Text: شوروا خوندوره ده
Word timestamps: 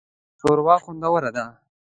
شوروا 0.39 0.75
خوندوره 0.83 1.31
ده 1.35 1.45